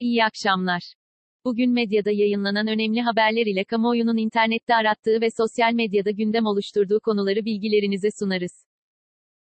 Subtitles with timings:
[0.00, 0.82] İyi akşamlar.
[1.44, 7.44] Bugün medyada yayınlanan önemli haberler ile kamuoyunun internette arattığı ve sosyal medyada gündem oluşturduğu konuları
[7.44, 8.64] bilgilerinize sunarız.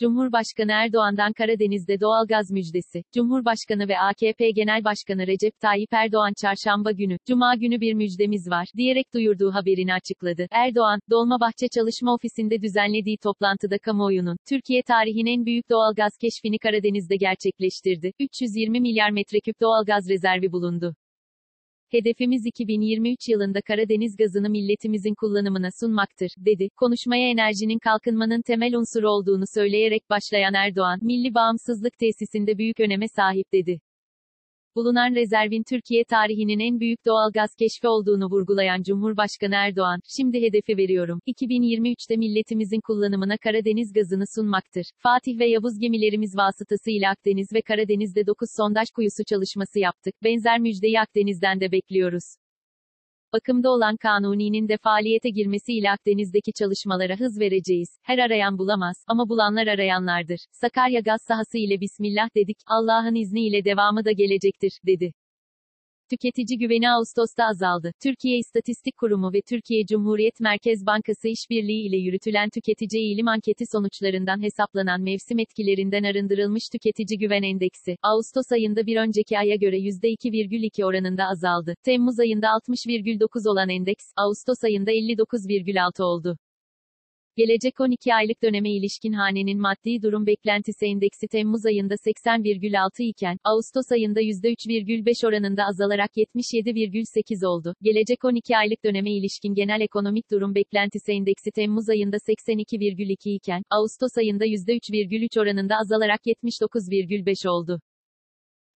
[0.00, 3.02] Cumhurbaşkanı Erdoğan'dan Karadeniz'de doğalgaz müjdesi.
[3.14, 8.68] Cumhurbaşkanı ve AKP Genel Başkanı Recep Tayyip Erdoğan çarşamba günü, cuma günü bir müjdemiz var,
[8.76, 10.46] diyerek duyurduğu haberini açıkladı.
[10.50, 18.12] Erdoğan, Dolmabahçe Çalışma Ofisi'nde düzenlediği toplantıda kamuoyunun, Türkiye tarihinin en büyük doğalgaz keşfini Karadeniz'de gerçekleştirdi.
[18.20, 20.94] 320 milyar metreküp doğalgaz rezervi bulundu.
[21.90, 26.68] Hedefimiz 2023 yılında Karadeniz gazını milletimizin kullanımına sunmaktır, dedi.
[26.76, 33.52] Konuşmaya enerjinin kalkınmanın temel unsuru olduğunu söyleyerek başlayan Erdoğan, milli bağımsızlık tesisinde büyük öneme sahip
[33.52, 33.80] dedi
[34.76, 40.76] bulunan rezervin Türkiye tarihinin en büyük doğal gaz keşfi olduğunu vurgulayan Cumhurbaşkanı Erdoğan, şimdi hedefi
[40.76, 41.18] veriyorum.
[41.26, 44.86] 2023'te milletimizin kullanımına Karadeniz gazını sunmaktır.
[44.98, 50.14] Fatih ve Yavuz gemilerimiz vasıtasıyla Akdeniz ve Karadeniz'de 9 sondaj kuyusu çalışması yaptık.
[50.24, 52.45] Benzer müjdeyi Akdeniz'den de bekliyoruz.
[53.32, 57.88] Bakımda olan Kanuni'nin de faaliyete girmesiyle Akdeniz'deki çalışmalara hız vereceğiz.
[58.02, 60.40] Her arayan bulamaz, ama bulanlar arayanlardır.
[60.52, 65.12] Sakarya gaz sahası ile Bismillah dedik, Allah'ın izniyle devamı da gelecektir, dedi.
[66.10, 67.92] Tüketici güveni Ağustos'ta azaldı.
[68.02, 74.42] Türkiye İstatistik Kurumu ve Türkiye Cumhuriyet Merkez Bankası işbirliği ile yürütülen tüketici eğilim anketi sonuçlarından
[74.42, 81.24] hesaplanan mevsim etkilerinden arındırılmış tüketici güven endeksi, Ağustos ayında bir önceki aya göre %2,2 oranında
[81.24, 81.74] azaldı.
[81.84, 86.38] Temmuz ayında 60,9 olan endeks, Ağustos ayında 59,6 oldu.
[87.36, 93.92] Gelecek 12 aylık döneme ilişkin hanenin maddi durum beklentisi endeksi Temmuz ayında 80,6 iken, Ağustos
[93.92, 97.74] ayında %3,5 oranında azalarak 77,8 oldu.
[97.82, 104.18] Gelecek 12 aylık döneme ilişkin genel ekonomik durum beklentisi endeksi Temmuz ayında 82,2 iken, Ağustos
[104.18, 107.80] ayında %3,3 oranında azalarak 79,5 oldu.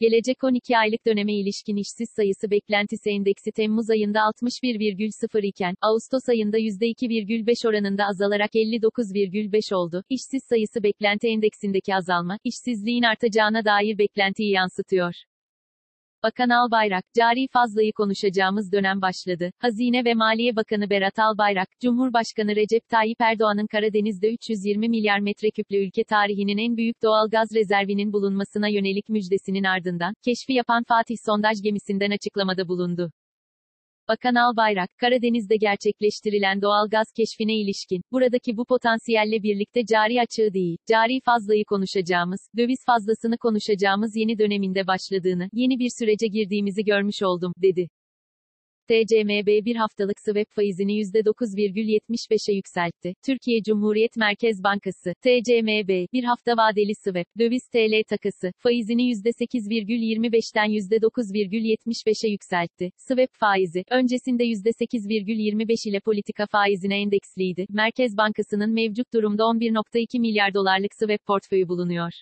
[0.00, 6.58] Gelecek 12 aylık döneme ilişkin işsiz sayısı beklentisi endeksi Temmuz ayında 61,0 iken, Ağustos ayında
[6.58, 10.04] %2,5 oranında azalarak 59,5 oldu.
[10.10, 15.14] İşsiz sayısı beklenti endeksindeki azalma, işsizliğin artacağına dair beklentiyi yansıtıyor.
[16.26, 19.50] Bakan Albayrak, cari fazlayı konuşacağımız dönem başladı.
[19.58, 26.04] Hazine ve Maliye Bakanı Berat Albayrak, Cumhurbaşkanı Recep Tayyip Erdoğan'ın Karadeniz'de 320 milyar metreküplü ülke
[26.04, 32.10] tarihinin en büyük doğal gaz rezervinin bulunmasına yönelik müjdesinin ardından, keşfi yapan Fatih sondaj gemisinden
[32.10, 33.10] açıklamada bulundu.
[34.08, 40.76] Bakan Albayrak, Karadeniz'de gerçekleştirilen doğal gaz keşfine ilişkin, buradaki bu potansiyelle birlikte cari açığı değil,
[40.90, 47.52] cari fazlayı konuşacağımız, döviz fazlasını konuşacağımız yeni döneminde başladığını, yeni bir sürece girdiğimizi görmüş oldum,
[47.62, 47.88] dedi.
[48.88, 53.14] TCMB bir haftalık swap faizini %9,75'e yükseltti.
[53.26, 62.30] Türkiye Cumhuriyet Merkez Bankası, TCMB, bir hafta vadeli swap, döviz TL takası, faizini %8,25'ten %9,75'e
[62.30, 62.90] yükseltti.
[62.96, 67.66] Swap faizi, öncesinde %8,25 ile politika faizine endeksliydi.
[67.70, 72.12] Merkez Bankası'nın mevcut durumda 11.2 milyar dolarlık swap portföyü bulunuyor.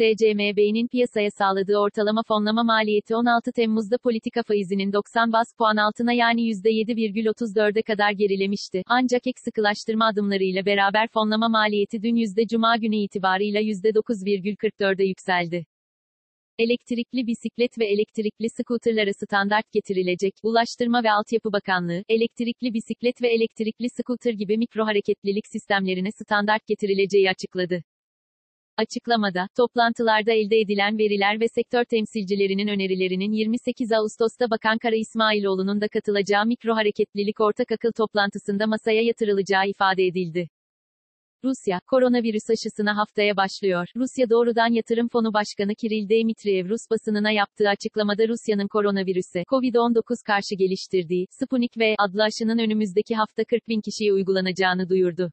[0.00, 6.40] TCMB'nin piyasaya sağladığı ortalama fonlama maliyeti 16 Temmuz'da politika faizinin 90 bas puan altına yani
[6.40, 8.82] %7,34'e kadar gerilemişti.
[8.86, 15.66] Ancak ek sıkılaştırma adımlarıyla beraber fonlama maliyeti dün yüzde Cuma günü itibarıyla %9,44'e yükseldi.
[16.58, 20.34] Elektrikli bisiklet ve elektrikli skuterlara standart getirilecek.
[20.42, 27.30] Ulaştırma ve Altyapı Bakanlığı, elektrikli bisiklet ve elektrikli skuter gibi mikro hareketlilik sistemlerine standart getirileceği
[27.30, 27.82] açıkladı.
[28.76, 35.88] Açıklamada, toplantılarda elde edilen veriler ve sektör temsilcilerinin önerilerinin 28 Ağustos'ta Bakan Kara İsmailoğlu'nun da
[35.88, 40.48] katılacağı mikro hareketlilik ortak akıl toplantısında masaya yatırılacağı ifade edildi.
[41.44, 43.88] Rusya, koronavirüs aşısına haftaya başlıyor.
[43.96, 50.54] Rusya Doğrudan Yatırım Fonu Başkanı Kiril Dmitriev Rus basınına yaptığı açıklamada Rusya'nın koronavirüse, COVID-19 karşı
[50.54, 55.30] geliştirdiği, Sputnik V adlı aşının önümüzdeki hafta 40 bin kişiye uygulanacağını duyurdu.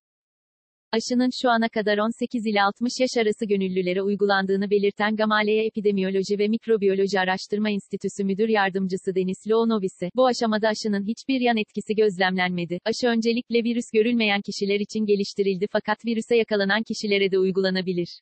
[0.92, 6.48] Aşının şu ana kadar 18 ile 60 yaş arası gönüllülere uygulandığını belirten Gamaleya Epidemiyoloji ve
[6.48, 12.80] Mikrobiyoloji Araştırma Enstitüsü Müdür Yardımcısı Denis Loonovis'e, bu aşamada aşının hiçbir yan etkisi gözlemlenmedi.
[12.86, 18.22] Aşı öncelikle virüs görülmeyen kişiler için geliştirildi fakat virüse yakalanan kişilere de uygulanabilir.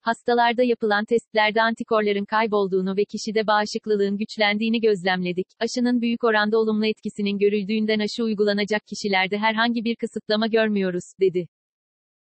[0.00, 5.46] Hastalarda yapılan testlerde antikorların kaybolduğunu ve kişide bağışıklılığın güçlendiğini gözlemledik.
[5.60, 11.46] Aşının büyük oranda olumlu etkisinin görüldüğünden aşı uygulanacak kişilerde herhangi bir kısıtlama görmüyoruz, dedi.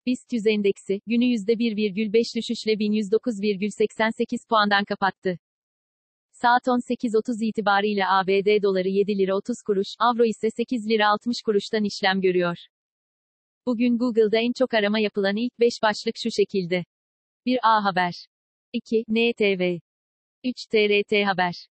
[0.06, 5.38] BIST 100 endeksi, günü %1,5 düşüşle 1109,88 puandan kapattı.
[6.32, 11.84] Saat 18.30 itibariyle ABD doları 7 lira 30 kuruş, avro ise 8 lira 60 kuruştan
[11.84, 12.56] işlem görüyor.
[13.66, 16.84] Bugün Google'da en çok arama yapılan ilk 5 başlık şu şekilde.
[17.46, 18.26] 1 A Haber.
[18.72, 19.78] 2 NTV.
[20.44, 21.66] 3 TRT Haber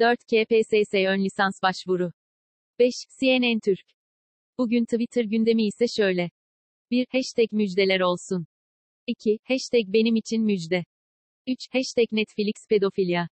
[0.00, 2.12] 4 KPSS ön lisans başvuru
[2.78, 3.86] 5 CNN Türk
[4.58, 6.30] Bugün Twitter gündemi ise şöyle.
[6.90, 7.06] 1.
[7.12, 8.46] Hashtag müjdeler olsun.
[9.06, 9.38] 2.
[9.44, 10.84] Hashtag benim için müjde.
[11.46, 11.58] 3.
[11.72, 13.28] Hashtag Netflix pedofilya.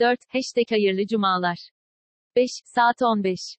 [0.00, 0.20] 4.
[0.28, 1.70] Hashtag hayırlı cumalar.
[2.36, 2.50] 5.
[2.64, 3.56] Saat 15.